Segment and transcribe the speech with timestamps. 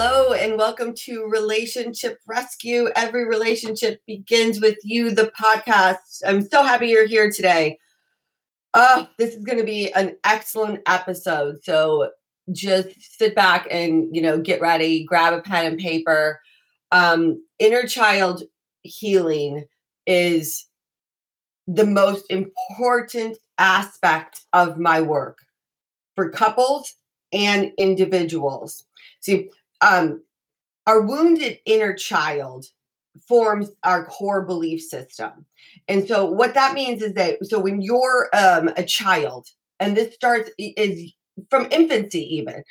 [0.00, 2.88] Hello, and welcome to Relationship Rescue.
[2.94, 6.22] Every relationship begins with you, the podcast.
[6.24, 7.80] I'm so happy you're here today.
[8.74, 11.64] Oh, this is going to be an excellent episode.
[11.64, 12.10] So
[12.52, 16.40] just sit back and, you know, get ready, grab a pen and paper.
[16.92, 18.44] Um, inner child
[18.82, 19.64] healing
[20.06, 20.64] is
[21.66, 25.38] the most important aspect of my work
[26.14, 26.94] for couples
[27.32, 28.84] and individuals.
[29.20, 29.50] See,
[29.80, 30.22] um,
[30.86, 32.66] our wounded inner child
[33.26, 35.44] forms our core belief system.
[35.88, 39.48] And so what that means is that so when you're um, a child,
[39.80, 41.12] and this starts is
[41.50, 42.62] from infancy even,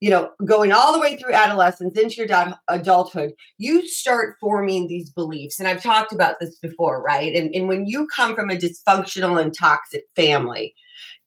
[0.00, 5.10] you know, going all the way through adolescence into your adulthood, you start forming these
[5.10, 5.58] beliefs.
[5.58, 7.34] And I've talked about this before, right?
[7.34, 10.74] And, and when you come from a dysfunctional and toxic family,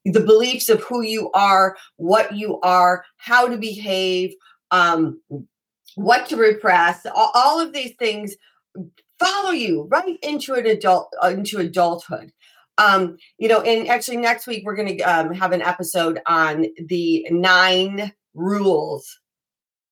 [0.05, 4.33] the beliefs of who you are, what you are, how to behave,
[4.73, 5.21] um,
[5.95, 8.35] what to repress, all, all of these things
[9.19, 12.31] follow you right into an adult uh, into adulthood.
[12.79, 16.65] Um, you know, and actually next week we're going to um, have an episode on
[16.87, 19.19] the nine rules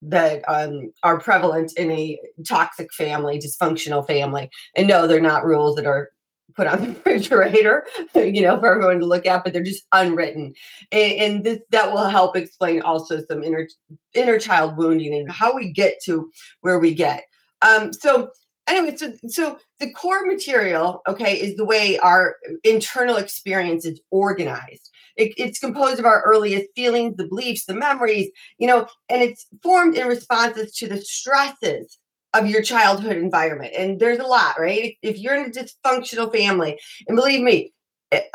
[0.01, 4.49] that um, are prevalent in a toxic family, dysfunctional family.
[4.75, 6.09] And no, they're not rules that are
[6.55, 7.85] put on the refrigerator,
[8.15, 10.53] you know, for everyone to look at, but they're just unwritten.
[10.91, 13.67] And, and this that will help explain also some inner
[14.13, 17.23] inner child wounding and how we get to where we get.
[17.61, 18.31] Um, so
[18.67, 24.89] anyway, so so the core material, okay, is the way our internal experience is organized.
[25.17, 29.45] It, it's composed of our earliest feelings, the beliefs, the memories, you know, and it's
[29.61, 31.99] formed in responses to the stresses
[32.33, 33.73] of your childhood environment.
[33.77, 34.97] And there's a lot, right?
[35.01, 37.73] If you're in a dysfunctional family, and believe me,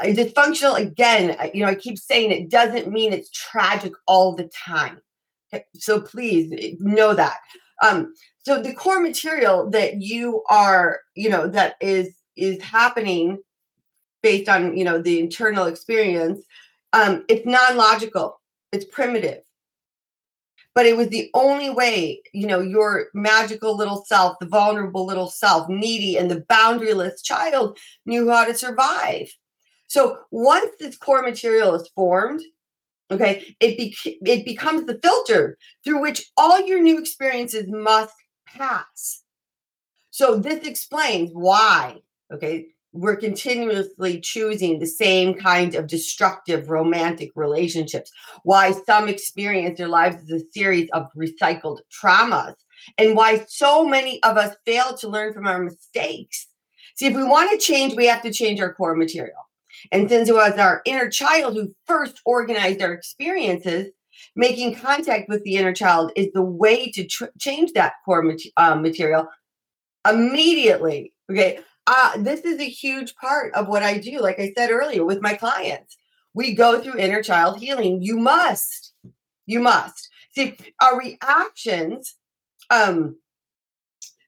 [0.03, 5.01] dysfunctional again, you know, I keep saying it doesn't mean it's tragic all the time.
[5.75, 7.39] So please eh, know that.
[7.83, 8.13] Um,
[8.45, 13.39] so the core material that you are, you know, that is is happening
[14.23, 16.43] based on, you know, the internal experience,
[16.93, 18.41] um, it's non-logical,
[18.73, 19.43] it's primitive
[20.77, 25.29] but it was the only way you know your magical little self the vulnerable little
[25.29, 29.35] self needy and the boundaryless child knew how to survive.
[29.89, 32.43] So once this core material is formed
[33.11, 38.15] okay it be- it becomes the filter through which all your new experiences must
[38.47, 39.23] pass.
[40.11, 48.11] So this explains why okay we're continuously choosing the same kind of destructive romantic relationships.
[48.43, 52.55] Why some experience their lives as a series of recycled traumas,
[52.99, 56.47] and why so many of us fail to learn from our mistakes.
[56.97, 59.37] See, if we want to change, we have to change our core material.
[59.93, 63.89] And since it was our inner child who first organized our experiences,
[64.35, 68.41] making contact with the inner child is the way to tr- change that core mat-
[68.57, 69.29] uh, material
[70.09, 71.13] immediately.
[71.31, 74.21] Okay uh, this is a huge part of what I do.
[74.21, 75.97] Like I said earlier with my clients,
[76.35, 78.03] we go through inner child healing.
[78.03, 78.93] You must,
[79.47, 82.17] you must see our reactions.
[82.71, 83.17] Um,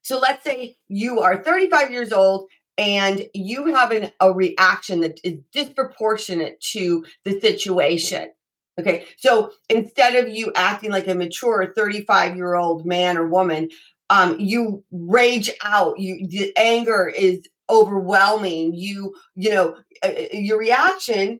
[0.02, 2.48] so let's say you are 35 years old
[2.78, 8.30] and you have an, a reaction that is disproportionate to the situation.
[8.78, 13.68] Okay, so instead of you acting like a mature 35 year old man or woman,
[14.10, 20.58] um, you rage out you the anger is overwhelming you you know uh, uh, your
[20.58, 21.38] reaction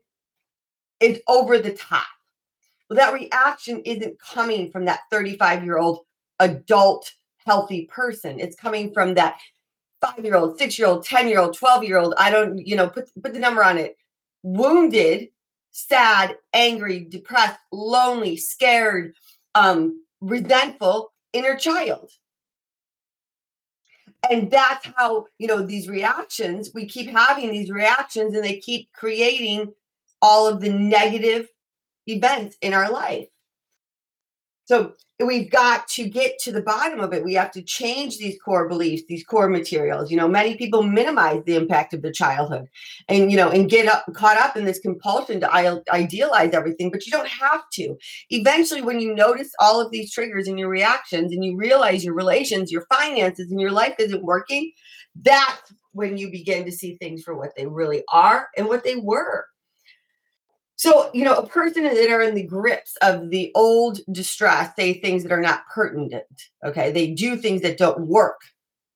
[0.99, 2.05] is over the top.
[2.89, 6.01] Well that reaction isn't coming from that 35 year old
[6.39, 7.11] adult
[7.45, 8.39] healthy person.
[8.39, 9.39] It's coming from that
[10.01, 12.73] five year old six year old 10 year old 12 year old i don't you
[12.73, 13.95] know put, put the number on it.
[14.43, 15.29] Wounded
[15.71, 19.13] sad angry depressed lonely scared
[19.55, 22.11] um resentful inner child
[24.29, 28.89] and that's how you know these reactions we keep having these reactions and they keep
[28.93, 29.71] creating
[30.21, 31.47] all of the negative
[32.07, 33.27] events in our life
[34.69, 34.93] so
[35.25, 37.23] we've got to get to the bottom of it.
[37.23, 40.11] We have to change these core beliefs, these core materials.
[40.11, 42.67] You know, many people minimize the impact of their childhood
[43.07, 45.51] and, you know, and get up caught up in this compulsion to
[45.91, 47.97] idealize everything, but you don't have to.
[48.29, 52.13] Eventually, when you notice all of these triggers and your reactions and you realize your
[52.13, 54.71] relations, your finances, and your life isn't working,
[55.23, 58.97] that's when you begin to see things for what they really are and what they
[58.97, 59.47] were.
[60.79, 64.93] So, you know, a person that are in the grips of the old distress say
[64.93, 66.23] things that are not pertinent.
[66.63, 66.89] Okay.
[66.89, 68.39] They do things that don't work.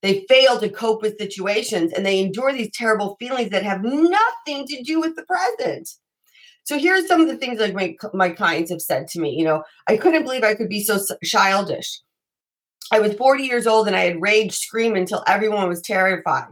[0.01, 4.65] They fail to cope with situations and they endure these terrible feelings that have nothing
[4.67, 5.89] to do with the present.
[6.63, 9.31] So here's some of the things like my, my clients have said to me.
[9.31, 11.99] You know, I couldn't believe I could be so childish.
[12.93, 16.47] I was 40 years old and I had rage scream until everyone was terrified.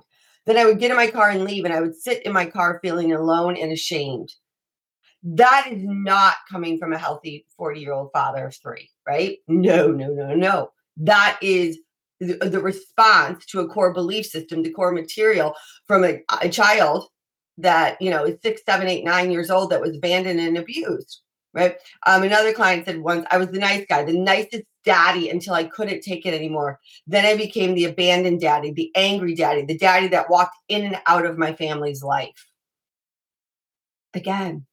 [0.45, 2.47] Then I would get in my car and leave, and I would sit in my
[2.47, 4.33] car feeling alone and ashamed.
[5.23, 9.37] That is not coming from a healthy 40 year old father of three, right?
[9.47, 10.71] No, no, no, no.
[10.97, 11.77] That is
[12.19, 15.55] the, the response to a core belief system, the core material
[15.87, 17.07] from a, a child
[17.57, 21.21] that, you know, is six, seven, eight, nine years old that was abandoned and abused,
[21.53, 21.75] right?
[22.07, 25.65] Um, another client said once, I was the nice guy, the nicest daddy until I
[25.65, 26.79] couldn't take it anymore.
[27.05, 30.99] Then I became the abandoned daddy, the angry daddy, the daddy that walked in and
[31.05, 32.47] out of my family's life.
[34.13, 34.65] Again,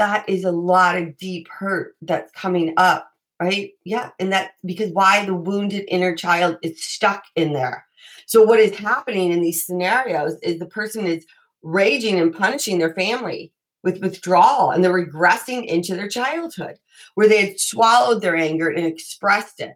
[0.00, 3.72] that is a lot of deep hurt that's coming up, right?
[3.84, 4.10] Yeah.
[4.18, 7.84] And that because why the wounded inner child is stuck in there.
[8.24, 11.26] So, what is happening in these scenarios is the person is
[11.62, 13.52] raging and punishing their family
[13.82, 16.78] with withdrawal and they're regressing into their childhood
[17.14, 19.74] where they had swallowed their anger and expressed it.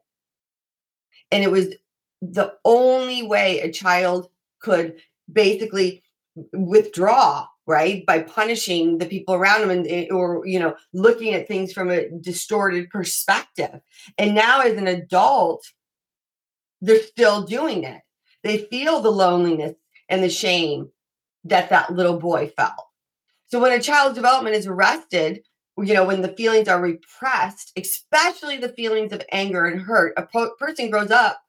[1.31, 1.75] And it was
[2.23, 4.31] the only way a child
[4.61, 4.97] could
[5.31, 6.03] basically
[6.53, 8.05] withdraw right?
[8.07, 11.91] By punishing the people around them and eh, or you know looking at things from
[11.91, 13.81] a distorted perspective.
[14.19, 15.65] And now as an adult
[16.81, 18.03] they're still doing it.
[18.43, 19.75] They feel the loneliness
[20.11, 20.91] and the shame
[21.45, 22.89] that that little boy felt.
[23.47, 25.41] So when a child's development is arrested
[25.79, 30.23] you know when the feelings are repressed especially the feelings of anger and hurt a
[30.23, 31.41] po- person grows up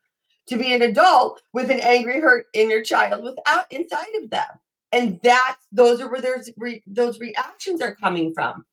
[0.48, 4.48] to be an adult with an angry hurt inner child without inside of them
[4.96, 8.66] and that's those are where there's re, those reactions are coming from.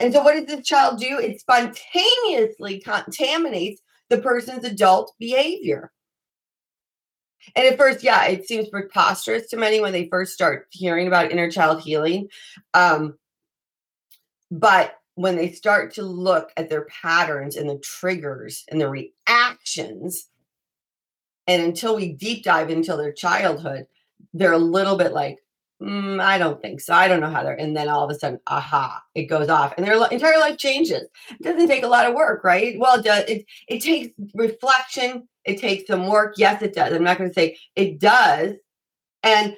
[0.00, 1.18] And so what does this child do?
[1.18, 3.80] It spontaneously contaminates
[4.10, 5.92] the person's adult behavior.
[7.54, 11.30] And at first yeah it seems preposterous to many when they first start hearing about
[11.30, 12.28] inner child healing.
[12.74, 13.14] Um,
[14.50, 20.26] but when they start to look at their patterns and the triggers and the reactions
[21.46, 23.86] and until we deep dive into their childhood
[24.34, 25.38] they're a little bit like
[25.80, 26.94] mm, I don't think so.
[26.94, 27.54] I don't know how they're.
[27.54, 31.02] And then all of a sudden, aha, it goes off, and their entire life changes.
[31.30, 32.78] It doesn't take a lot of work, right?
[32.78, 33.24] Well, it does.
[33.28, 35.28] It, it takes reflection.
[35.44, 36.34] It takes some work.
[36.36, 36.92] Yes, it does.
[36.92, 38.54] I'm not going to say it does.
[39.22, 39.56] And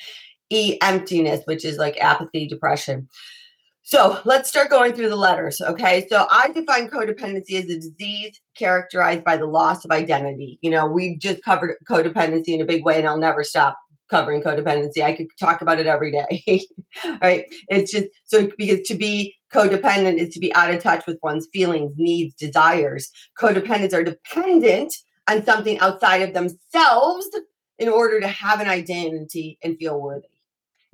[0.49, 3.07] E, emptiness, which is like apathy, depression.
[3.87, 5.61] So let's start going through the letters.
[5.61, 6.05] Okay.
[6.09, 10.59] So I define codependency as a disease characterized by the loss of identity.
[10.61, 13.77] You know, we've just covered codependency in a big way, and I'll never stop
[14.09, 15.01] covering codependency.
[15.01, 16.65] I could talk about it every day.
[17.21, 17.45] right.
[17.69, 21.47] It's just so because to be codependent is to be out of touch with one's
[21.53, 23.09] feelings, needs, desires.
[23.39, 24.93] Codependents are dependent
[25.29, 27.29] on something outside of themselves
[27.79, 30.27] in order to have an identity and feel worthy.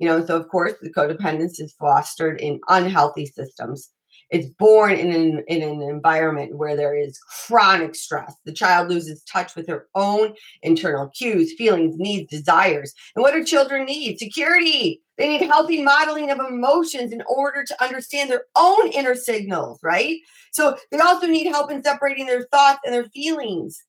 [0.04, 3.88] You know, so of course, the codependence is fostered in unhealthy systems.
[4.28, 8.34] It's born in an, in an environment where there is chronic stress.
[8.44, 12.92] The child loses touch with their own internal cues, feelings, needs, desires.
[13.16, 14.18] And what do children need?
[14.18, 15.00] Security.
[15.16, 20.18] They need healthy modeling of emotions in order to understand their own inner signals, right?
[20.52, 23.82] So they also need help in separating their thoughts and their feelings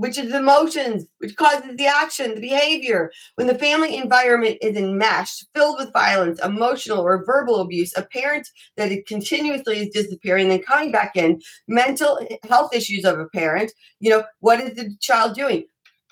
[0.00, 3.12] which is emotions, which causes the action, the behavior.
[3.34, 8.48] When the family environment is enmeshed, filled with violence, emotional or verbal abuse, a parent
[8.78, 13.72] that it continuously is disappearing, then coming back in, mental health issues of a parent,
[13.98, 15.66] you know, what is the child doing?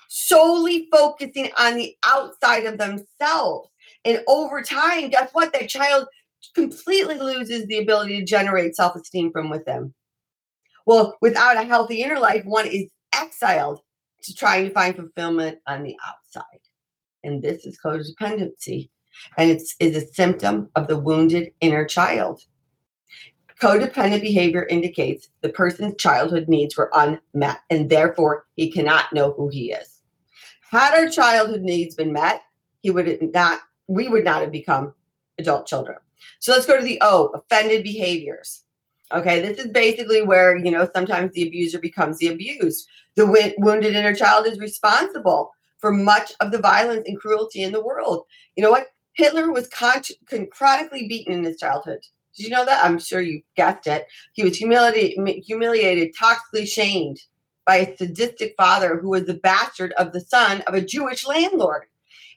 [0.07, 3.69] Solely focusing on the outside of themselves.
[4.05, 5.51] And over time, guess what?
[5.53, 6.05] That child
[6.53, 9.95] completely loses the ability to generate self esteem from within.
[10.85, 13.81] Well, without a healthy inner life, one is exiled
[14.23, 16.59] to trying to find fulfillment on the outside.
[17.23, 18.89] And this is codependency.
[19.37, 22.41] and it's is a symptom of the wounded inner child.
[23.61, 29.49] Codependent behavior indicates the person's childhood needs were unmet and therefore he cannot know who
[29.49, 30.01] he is.
[30.71, 32.41] Had our childhood needs been met,
[32.81, 34.93] he would not we would not have become
[35.39, 35.97] adult children.
[36.39, 38.63] So let's go to the O, offended behaviors.
[39.11, 42.87] Okay, this is basically where, you know, sometimes the abuser becomes the abused.
[43.15, 47.71] The w- wounded inner child is responsible for much of the violence and cruelty in
[47.71, 48.25] the world.
[48.55, 48.87] You know what?
[49.13, 50.03] Hitler was con-
[50.51, 51.99] chronically beaten in his childhood.
[52.35, 52.85] Did you know that?
[52.85, 54.05] I'm sure you guessed it.
[54.33, 57.19] He was humiliated, humiliated, toxically shamed
[57.65, 61.83] by a sadistic father who was the bastard of the son of a Jewish landlord.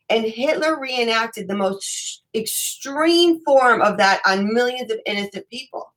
[0.08, 5.92] And Hitler reenacted the most extreme form of that on millions of innocent people.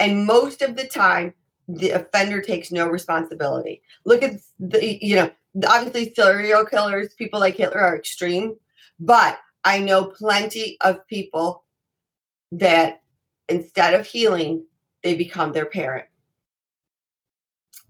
[0.00, 1.34] And most of the time,
[1.68, 3.82] the offender takes no responsibility.
[4.04, 5.30] Look at the, you know,
[5.66, 8.56] obviously serial killers, people like Hitler are extreme,
[9.00, 11.64] but I know plenty of people
[12.52, 13.02] that
[13.48, 14.64] instead of healing,
[15.02, 16.06] they become their parent.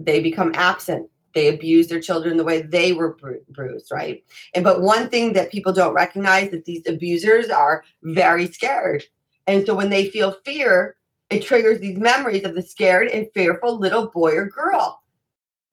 [0.01, 1.09] They become absent.
[1.35, 4.25] They abuse their children the way they were bru- bruised, right?
[4.55, 9.05] And but one thing that people don't recognize that these abusers are very scared.
[9.47, 10.97] And so when they feel fear,
[11.31, 15.03] it triggers these memories of the scared and fearful little boy or girl.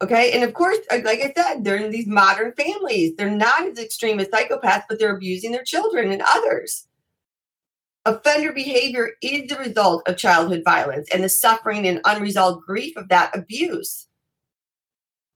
[0.01, 0.33] Okay.
[0.33, 3.15] And of course, uh, like I said, they're in these modern families.
[3.15, 6.87] They're not as extreme as psychopaths, but they're abusing their children and others.
[8.05, 13.07] Offender behavior is the result of childhood violence and the suffering and unresolved grief of
[13.07, 14.07] that abuse.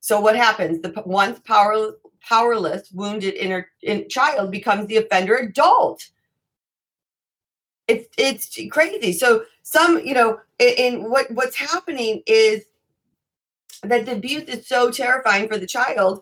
[0.01, 0.81] So, what happens?
[0.81, 6.05] The once power, powerless, wounded inner in child becomes the offender adult.
[7.89, 9.13] It's it's crazy.
[9.13, 12.63] So, some you know, in what what's happening is
[13.81, 16.21] that the abuse is so terrifying for the child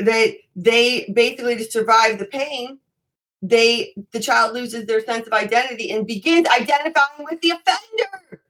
[0.00, 2.80] that they basically to survive the pain.
[3.40, 8.42] They the child loses their sense of identity and begins identifying with the offender.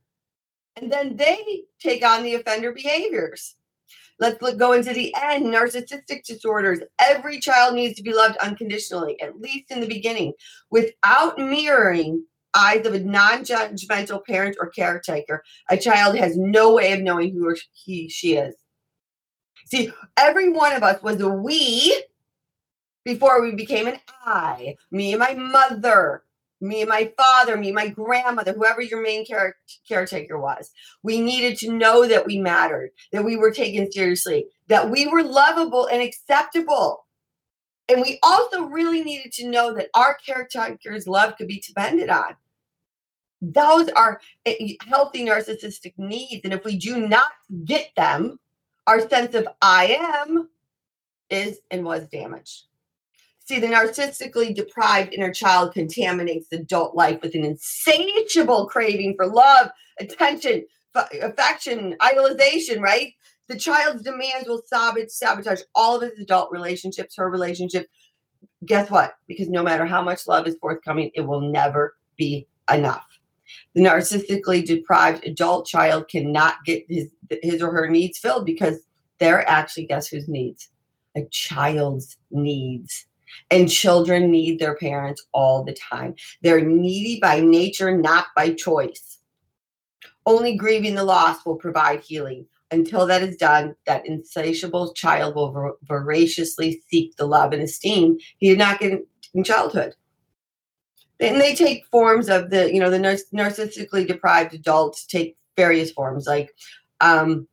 [0.76, 3.54] And then they take on the offender behaviors.
[4.18, 5.44] Let's look, go into the end.
[5.44, 6.80] Narcissistic disorders.
[6.98, 10.32] Every child needs to be loved unconditionally at least in the beginning
[10.70, 12.24] without mirroring
[12.56, 17.54] eyes of a non-judgmental parent or caretaker a child has no way of knowing who
[17.72, 18.54] he she is
[19.66, 22.02] see every one of us was a we
[23.06, 24.76] before we became an I.
[24.90, 26.24] Me and my mother,
[26.60, 29.56] me and my father, me and my grandmother, whoever your main care-
[29.88, 30.72] caretaker was.
[31.04, 35.22] We needed to know that we mattered, that we were taken seriously, that we were
[35.22, 37.06] lovable and acceptable.
[37.88, 42.34] And we also really needed to know that our caretaker's love could be depended on.
[43.42, 46.42] Those are eh, healthy narcissistic needs.
[46.44, 47.32] And if we do not
[47.64, 48.38] get them,
[48.86, 50.48] our sense of I am
[51.30, 52.64] is and was damaged.
[53.44, 59.70] See, the narcissistically deprived inner child contaminates adult life with an insatiable craving for love,
[60.00, 63.12] attention, affection, idolization, right?
[63.48, 67.86] The child's demands will sabotage, sabotage all of his adult relationships, her relationship.
[68.64, 69.14] Guess what?
[69.28, 73.06] Because no matter how much love is forthcoming, it will never be enough.
[73.74, 77.08] The narcissically deprived adult child cannot get his,
[77.42, 78.78] his or her needs filled because
[79.18, 80.68] they're actually, guess whose needs?
[81.16, 83.06] A child's needs.
[83.50, 86.14] And children need their parents all the time.
[86.42, 89.18] They're needy by nature, not by choice.
[90.26, 92.46] Only grieving the loss will provide healing.
[92.72, 98.48] Until that is done, that insatiable child will voraciously seek the love and esteem he
[98.48, 99.00] did not get
[99.34, 99.94] in childhood.
[101.20, 106.26] And they take forms of the, you know, the narcissistically deprived adults take various forms
[106.26, 106.54] like
[107.00, 107.48] um,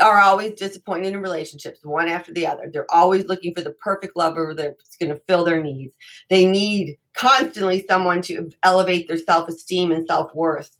[0.00, 2.70] are always disappointed in relationships, one after the other.
[2.72, 5.92] They're always looking for the perfect lover that's going to fill their needs.
[6.30, 10.76] They need constantly someone to elevate their self esteem and self worth.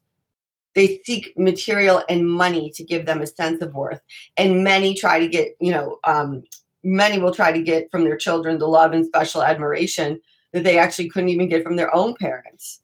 [0.74, 4.00] They seek material and money to give them a sense of worth.
[4.38, 6.44] And many try to get, you know, um,
[6.82, 10.20] many will try to get from their children the love and special admiration
[10.52, 12.82] that they actually couldn't even get from their own parents.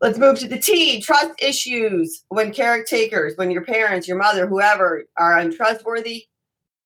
[0.00, 2.24] Let's move to the T trust issues.
[2.28, 6.24] When caretakers, when your parents, your mother, whoever are untrustworthy,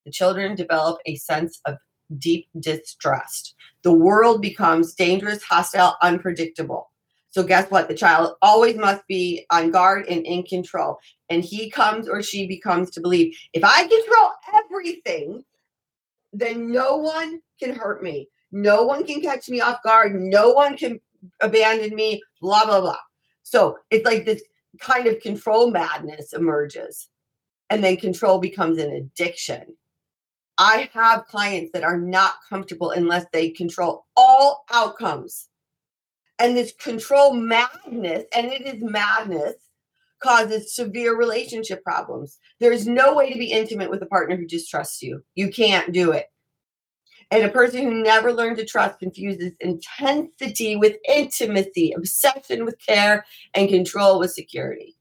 [0.05, 1.78] the children develop a sense of
[2.19, 3.55] deep distrust.
[3.83, 6.90] The world becomes dangerous, hostile, unpredictable.
[7.31, 7.88] So, guess what?
[7.88, 10.99] The child always must be on guard and in control.
[11.28, 15.45] And he comes or she becomes to believe if I control everything,
[16.33, 18.28] then no one can hurt me.
[18.53, 20.15] No one can catch me off guard.
[20.15, 21.00] No one can
[21.41, 22.99] abandon me, blah, blah, blah.
[23.43, 24.43] So it's like this
[24.81, 27.09] kind of control madness emerges.
[27.71, 29.76] And then control becomes an addiction.
[30.59, 35.49] I have clients that are not comfortable unless they control all outcomes.
[36.38, 39.55] And this control madness, and it is madness,
[40.23, 42.38] causes severe relationship problems.
[42.61, 45.23] There is no way to be intimate with a partner who distrusts you.
[45.35, 46.26] You can't do it.
[47.30, 53.25] And a person who never learned to trust confuses intensity with intimacy, obsession with care,
[53.54, 54.97] and control with security.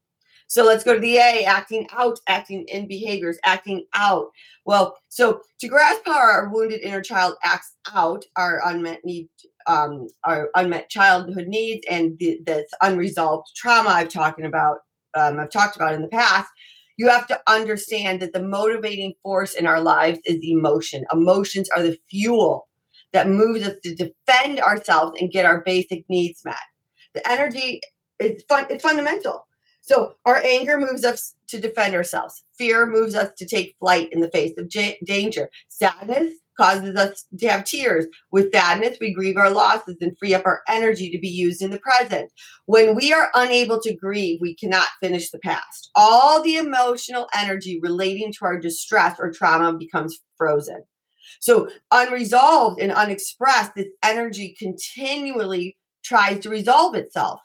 [0.47, 4.29] So let's go to the A, acting out, acting in behaviors, acting out.
[4.65, 9.29] Well, so to grasp how our wounded inner child acts out our unmet need,
[9.67, 14.79] um, our unmet childhood needs, and the, this unresolved trauma I've talking about,
[15.15, 16.49] um, I've talked about in the past.
[16.97, 21.05] You have to understand that the motivating force in our lives is emotion.
[21.11, 22.67] Emotions are the fuel
[23.13, 26.55] that moves us to defend ourselves and get our basic needs met.
[27.13, 27.81] The energy
[28.19, 28.67] is fun.
[28.69, 29.45] It's fundamental
[29.85, 32.43] so our anger moves us to defend ourselves.
[32.57, 35.49] Fear moves us to take flight in the face of j- danger.
[35.69, 38.05] Sadness causes us to have tears.
[38.31, 41.71] With sadness, we grieve our losses and free up our energy to be used in
[41.71, 42.31] the present.
[42.65, 45.89] When we are unable to grieve, we cannot finish the past.
[45.95, 50.83] All the emotional energy relating to our distress or trauma becomes frozen.
[51.41, 57.41] So, unresolved and unexpressed, this energy continually tries to resolve itself.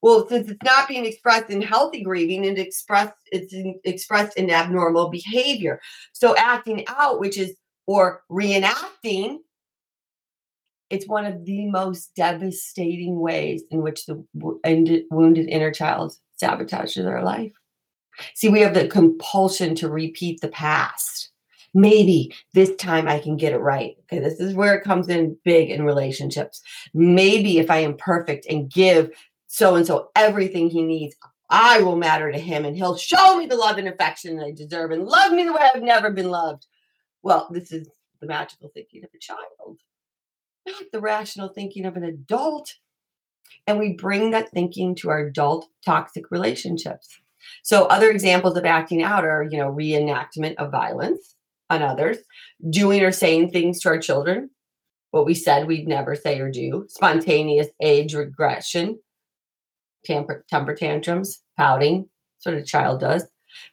[0.00, 4.50] Well, since it's not being expressed in healthy grieving, and expressed it's in, expressed in
[4.50, 5.80] abnormal behavior.
[6.12, 7.54] So acting out, which is
[7.86, 9.38] or reenacting,
[10.90, 17.22] it's one of the most devastating ways in which the wounded inner child sabotages our
[17.22, 17.52] life.
[18.34, 21.30] See, we have the compulsion to repeat the past.
[21.74, 23.96] Maybe this time I can get it right.
[24.04, 26.62] Okay, this is where it comes in big in relationships.
[26.94, 29.10] Maybe if I am perfect and give
[29.58, 31.16] so and so everything he needs.
[31.50, 34.52] I will matter to him and he'll show me the love and affection that I
[34.52, 36.66] deserve and love me the way I've never been loved.
[37.22, 37.88] Well, this is
[38.20, 39.80] the magical thinking of a child,
[40.66, 42.74] not the rational thinking of an adult.
[43.66, 47.18] And we bring that thinking to our adult toxic relationships.
[47.62, 51.34] So, other examples of acting out are, you know, reenactment of violence
[51.70, 52.18] on others,
[52.70, 54.50] doing or saying things to our children,
[55.10, 58.98] what we said we'd never say or do, spontaneous age regression,
[60.04, 62.08] temper, temper tantrums, pouting,
[62.38, 63.24] sort of child does,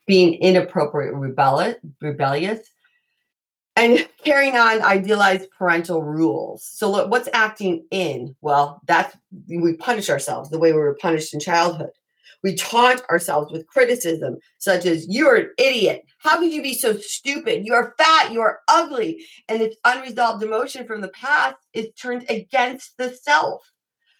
[0.07, 2.69] being inappropriate, rebellious,
[3.75, 6.65] and carrying on idealized parental rules.
[6.65, 8.35] So, what's acting in?
[8.41, 9.15] Well, that's
[9.47, 11.91] we punish ourselves the way we were punished in childhood.
[12.45, 16.03] We taunt ourselves with criticism, such as, You're an idiot.
[16.19, 17.65] How could you be so stupid?
[17.65, 18.31] You are fat.
[18.31, 19.25] You are ugly.
[19.49, 23.63] And this unresolved emotion from the past is turned against the self.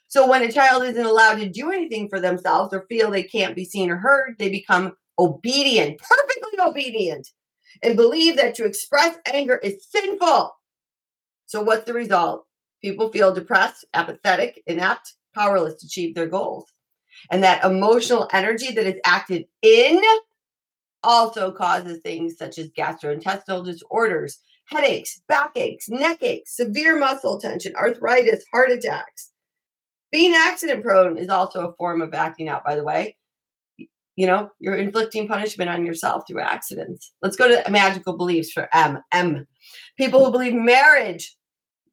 [0.08, 3.56] So when a child isn't allowed to do anything for themselves or feel they can't
[3.56, 7.28] be seen or heard, they become obedient, perfectly obedient,
[7.82, 10.56] and believe that to express anger is sinful.
[11.48, 12.46] So what's the result?
[12.82, 16.66] People feel depressed, apathetic, inept, powerless to achieve their goals.
[17.32, 20.02] And that emotional energy that is acted in
[21.04, 28.44] also causes things such as gastrointestinal disorders, headaches, backaches, neck aches, severe muscle tension, arthritis,
[28.52, 29.32] heart attacks.
[30.16, 33.18] Being accident prone is also a form of acting out, by the way.
[34.16, 37.12] You know, you're inflicting punishment on yourself through accidents.
[37.22, 39.00] Let's go to magical beliefs for M.
[39.12, 39.46] M.
[39.98, 41.36] People who believe marriage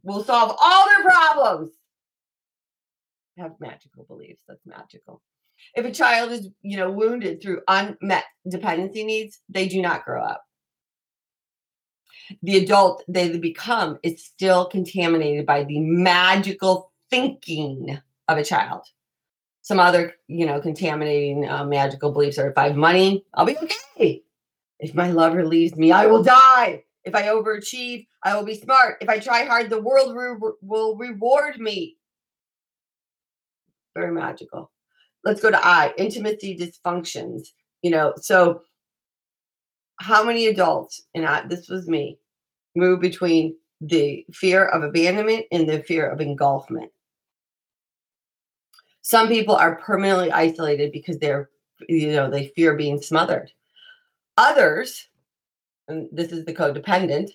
[0.04, 1.72] will solve all their problems
[3.38, 4.44] have magical beliefs.
[4.46, 5.20] That's magical.
[5.74, 10.22] If a child is, you know, wounded through unmet dependency needs, they do not grow
[10.22, 10.44] up.
[12.40, 18.82] The adult they become is still contaminated by the magical thinking of a child.
[19.62, 23.56] Some other, you know, contaminating uh, magical beliefs are if I have money, I'll be
[23.58, 24.22] okay.
[24.80, 26.84] If my lover leaves me, I will die.
[27.04, 28.98] If I overachieve, I will be smart.
[29.00, 31.96] If I try hard, the world re- will reward me.
[33.94, 34.70] Very magical.
[35.24, 37.48] Let's go to I intimacy dysfunctions.
[37.82, 38.62] You know, so
[39.96, 42.18] how many adults, and I, this was me,
[42.74, 46.90] move between the fear of abandonment and the fear of engulfment?
[49.02, 51.50] Some people are permanently isolated because they're,
[51.88, 53.52] you know, they fear being smothered.
[54.36, 55.08] Others,
[55.88, 57.30] and this is the codependent,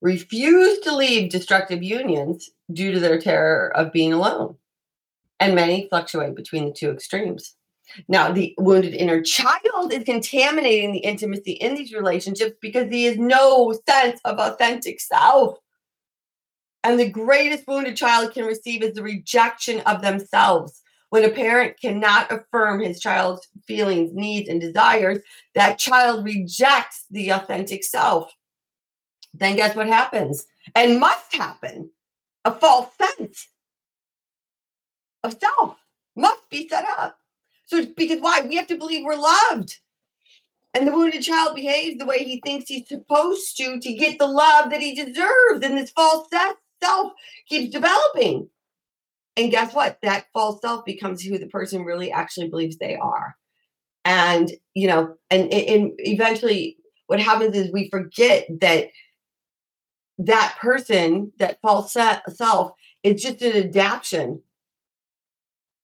[0.00, 4.56] refuse to leave destructive unions due to their terror of being alone.
[5.40, 7.54] And many fluctuate between the two extremes.
[8.06, 13.16] Now, the wounded inner child is contaminating the intimacy in these relationships because he has
[13.16, 15.58] no sense of authentic self.
[16.84, 20.82] And the greatest wounded child can receive is the rejection of themselves.
[21.10, 25.18] When a parent cannot affirm his child's feelings, needs, and desires,
[25.54, 28.30] that child rejects the authentic self.
[29.32, 30.46] then guess what happens?
[30.74, 31.90] And must happen
[32.44, 33.48] a false sense
[35.22, 35.76] of self
[36.16, 37.18] must be set up.
[37.66, 38.40] So, because why?
[38.40, 39.78] We have to believe we're loved.
[40.74, 44.26] And the wounded child behaves the way he thinks he's supposed to to get the
[44.26, 45.64] love that he deserves.
[45.64, 46.28] And this false
[46.82, 47.12] self
[47.48, 48.48] keeps developing.
[49.38, 49.98] And guess what?
[50.02, 53.36] That false self becomes who the person really actually believes they are.
[54.04, 58.88] And, you know, and, and eventually what happens is we forget that
[60.18, 62.72] that person, that false self,
[63.04, 64.42] is just an adaptation.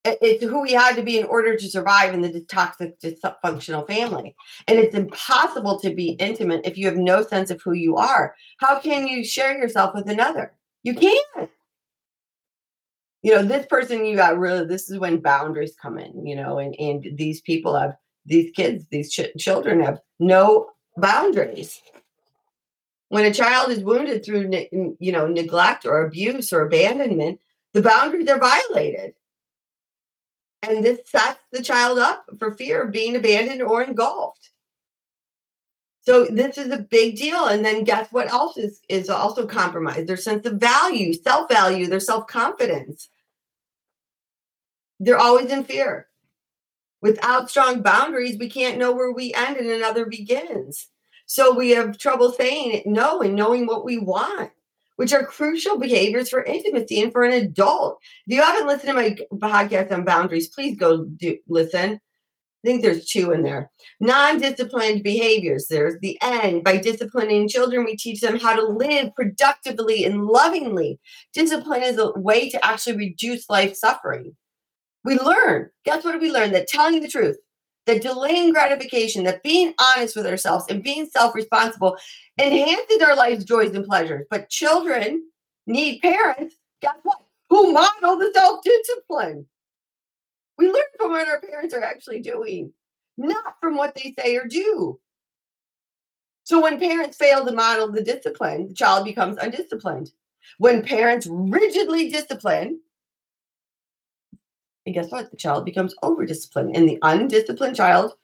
[0.05, 4.35] It's who we had to be in order to survive in the toxic dysfunctional family.
[4.67, 8.35] And it's impossible to be intimate if you have no sense of who you are.
[8.59, 10.53] How can you share yourself with another?
[10.83, 11.49] You can't
[13.25, 16.59] you know this person you got really this is when boundaries come in you know
[16.59, 21.81] and and these people have these kids these ch- children have no boundaries
[23.09, 24.51] when a child is wounded through
[25.01, 27.41] you know neglect or abuse or abandonment
[27.73, 29.15] the boundaries are violated
[30.69, 34.51] and this sets the child up for fear of being abandoned or engulfed.
[36.03, 37.47] So this is a big deal.
[37.47, 40.07] And then guess what else is, is also compromised?
[40.07, 43.09] Their sense of value, self-value, their self-confidence.
[45.01, 46.09] They're always in fear.
[47.03, 50.89] Without strong boundaries, we can't know where we end and another begins.
[51.27, 54.51] So we have trouble saying no and knowing what we want
[54.97, 57.99] which are crucial behaviors for intimacy and for an adult.
[58.27, 61.95] If you haven't listened to my podcast on boundaries, please go do, listen.
[61.95, 63.71] I think there's two in there.
[64.01, 65.67] Non disciplined behaviors.
[65.69, 66.65] There's the end.
[66.65, 70.99] By disciplining children, we teach them how to live productively and lovingly.
[71.35, 74.35] Discipline is a way to actually reduce life suffering.
[75.05, 75.71] We learn.
[75.85, 76.53] Guess what we learn?
[76.53, 77.37] That telling the truth,
[77.87, 81.97] that delaying gratification, that being honest with ourselves and being self responsible
[82.41, 84.27] enhances our life's joys and pleasures.
[84.31, 85.23] But children
[85.67, 87.19] need parents, guess what?
[87.51, 89.47] Who model the self discipline.
[90.57, 92.73] We learn from what our parents are actually doing,
[93.19, 94.99] not from what they say or do.
[96.45, 100.13] So when parents fail to model the discipline, the child becomes undisciplined.
[100.59, 102.81] When parents rigidly discipline,
[104.87, 105.31] and guess what?
[105.31, 106.77] The child becomes over disciplined.
[106.77, 108.15] And the undisciplined child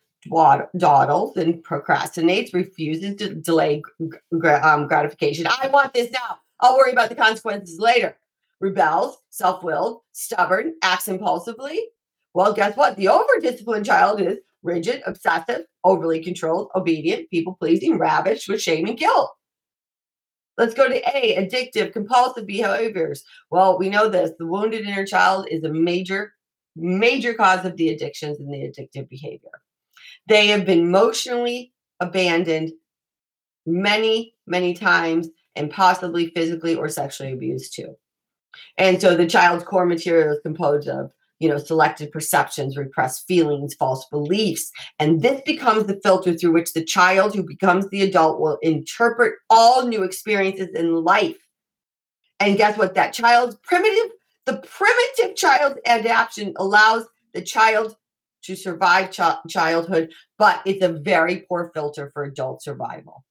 [0.77, 3.83] dawdles and procrastinates, refuses to delay
[4.63, 5.47] um, gratification.
[5.47, 6.39] I want this now.
[6.61, 8.17] I'll worry about the consequences later.
[8.61, 11.81] Rebels, self willed, stubborn, acts impulsively.
[12.35, 12.97] Well, guess what?
[12.97, 18.87] The over disciplined child is rigid, obsessive, overly controlled, obedient, people pleasing, ravished with shame
[18.87, 19.31] and guilt.
[20.59, 23.25] Let's go to A, addictive, compulsive behaviors.
[23.51, 26.35] Well, we know this the wounded inner child is a major,
[26.77, 29.63] major cause of the addictions and the addictive behavior.
[30.27, 32.73] They have been emotionally abandoned
[33.67, 37.97] many, many times and possibly physically or sexually abused too.
[38.79, 43.75] And so the child's core material is composed of, you know, selected perceptions, repressed feelings,
[43.75, 44.71] false beliefs.
[44.99, 49.35] And this becomes the filter through which the child who becomes the adult will interpret
[49.49, 51.37] all new experiences in life.
[52.41, 52.95] And guess what?
[52.95, 54.13] That child's primitive,
[54.47, 57.97] the primitive child's adaptation allows the child
[58.43, 63.25] to survive ch- childhood, but it's a very poor filter for adult survival.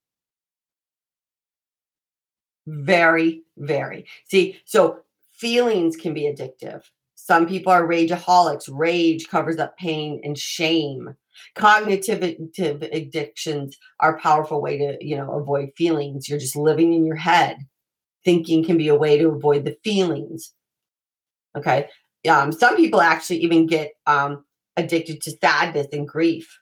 [2.67, 4.05] Very, very.
[4.29, 4.99] See, so
[5.31, 6.83] feelings can be addictive.
[7.15, 8.69] Some people are rageaholics.
[8.71, 11.15] Rage covers up pain and shame.
[11.55, 16.29] Cognitive addictions are a powerful way to, you know, avoid feelings.
[16.29, 17.57] You're just living in your head.
[18.23, 20.53] Thinking can be a way to avoid the feelings.
[21.57, 21.87] Okay.
[22.29, 24.43] Um, some people actually even get um,
[24.77, 26.59] addicted to sadness and grief.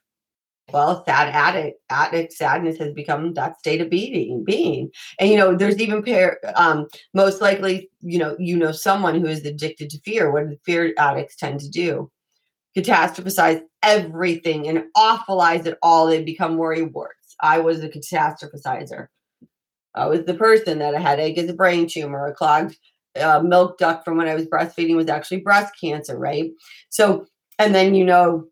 [0.72, 4.44] Well, sad addict, addict sadness has become that state of being.
[4.44, 6.40] Being, and you know, there's even pair.
[6.56, 10.30] Um, most likely, you know, you know someone who is addicted to fear.
[10.30, 12.12] What do fear addicts tend to do?
[12.76, 16.06] Catastrophize everything and awfulize it all.
[16.06, 17.36] They become worry warts.
[17.40, 19.08] I was a catastrophizer.
[19.96, 22.78] I was the person that a headache is a brain tumor, a clogged
[23.20, 26.52] uh, milk duct from when I was breastfeeding was actually breast cancer, right?
[26.90, 27.26] So
[27.60, 28.48] and then you know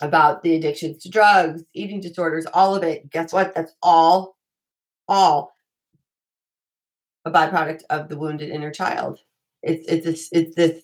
[0.00, 3.10] about the addictions to drugs, eating disorders, all of it.
[3.10, 3.54] Guess what?
[3.54, 4.36] That's all,
[5.08, 5.52] all
[7.24, 9.20] a byproduct of the wounded inner child.
[9.62, 10.82] It's it's this it's this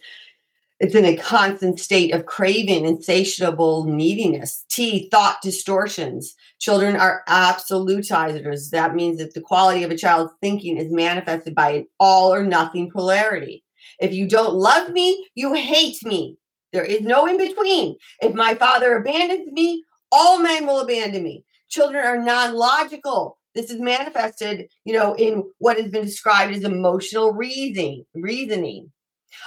[0.80, 4.64] it's in a constant state of craving, insatiable neediness.
[4.68, 6.34] T, thought distortions.
[6.58, 8.70] Children are absolutizers.
[8.70, 12.42] That means that the quality of a child's thinking is manifested by an all or
[12.42, 13.62] nothing polarity.
[14.00, 16.38] If you don't love me, you hate me.
[16.72, 17.96] There is no in between.
[18.20, 21.44] If my father abandons me, all men will abandon me.
[21.68, 23.38] Children are non logical.
[23.54, 28.04] this is manifested, you know, in what has been described as emotional reasoning.
[28.14, 28.90] Reasoning.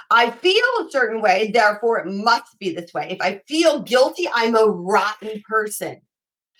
[0.09, 3.09] I feel a certain way, therefore it must be this way.
[3.11, 6.01] If I feel guilty, I'm a rotten person.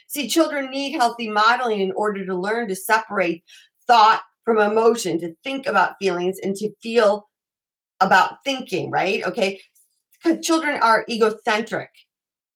[0.08, 3.44] See, children need healthy modeling in order to learn to separate
[3.88, 7.30] thought from emotion, to think about feelings and to feel
[8.00, 9.26] about thinking, right?
[9.26, 9.60] Okay.
[10.24, 11.90] Because children are egocentric,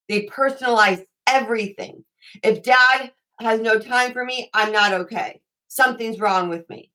[0.08, 2.04] they personalize everything.
[2.44, 5.42] If dad has no time for me, I'm not okay.
[5.68, 6.92] Something's wrong with me.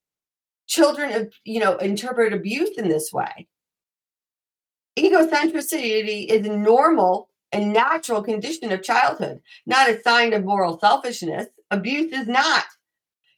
[0.67, 3.47] Children, you know, interpret abuse in this way.
[4.99, 11.47] Egocentricity is a normal and natural condition of childhood, not a sign of moral selfishness.
[11.71, 12.65] Abuse is not.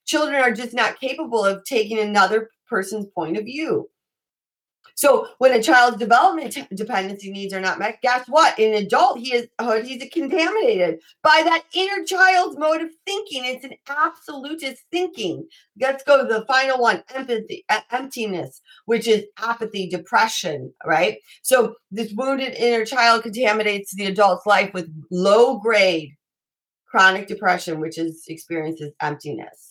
[0.06, 3.90] Children are just not capable of taking another person's point of view.
[4.98, 8.58] So when a child's development dependency needs are not met, guess what?
[8.58, 13.44] In an adult, he is oh, he's contaminated by that inner child's mode of thinking.
[13.44, 15.46] It's an absolutist thinking.
[15.80, 20.74] Let's go to the final one: empathy, emptiness, which is apathy, depression.
[20.84, 21.18] Right.
[21.42, 26.10] So this wounded inner child contaminates the adult's life with low grade
[26.90, 29.67] chronic depression, which is experiences emptiness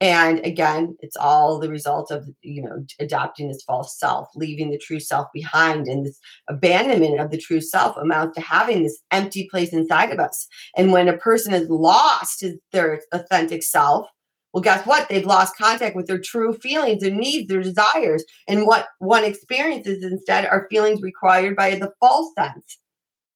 [0.00, 4.78] and again it's all the result of you know adopting this false self leaving the
[4.78, 9.48] true self behind and this abandonment of the true self amounts to having this empty
[9.50, 10.46] place inside of us.
[10.76, 14.06] And when a person has lost their authentic self
[14.52, 15.08] well guess what?
[15.08, 20.02] They've lost contact with their true feelings their needs their desires and what one experiences
[20.02, 22.78] instead are feelings required by the false sense.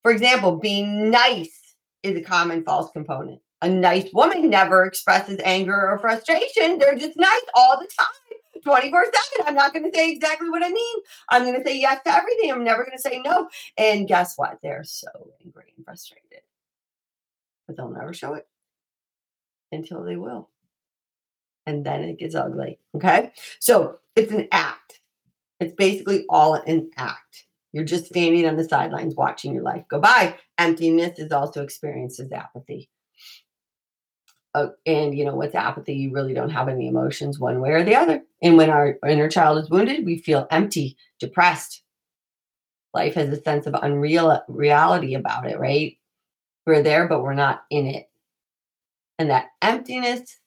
[0.03, 1.61] For example being nice
[2.03, 6.79] is a common false component a nice woman never expresses anger or frustration.
[6.79, 9.07] They're just nice all the time, 24
[9.39, 9.47] 7.
[9.47, 10.97] I'm not going to say exactly what I mean.
[11.31, 12.53] I'm going to say yes to everything.
[12.53, 13.49] I'm never going to say no.
[13.79, 14.59] And guess what?
[14.63, 15.09] They're so
[15.43, 16.43] angry and frustrated,
[17.67, 18.47] but they'll never show it
[19.73, 20.51] until they will.
[21.65, 22.79] And then it gets ugly.
[22.95, 23.33] Okay.
[23.61, 25.01] So it's an act.
[25.59, 27.47] It's basically all an act.
[27.73, 30.37] You're just standing on the sidelines watching your life go by.
[30.59, 32.91] Emptiness is also experienced as apathy
[34.55, 37.85] uh, and you know with apathy you really don't have any emotions one way or
[37.85, 38.23] the other.
[38.43, 41.83] And when our inner child is wounded we feel empty depressed.
[42.93, 45.97] Life has a sense of unreal reality about it right?
[46.67, 48.09] We're there but we're not in it.
[49.19, 50.39] And that emptiness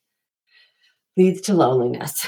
[1.15, 2.27] leads to loneliness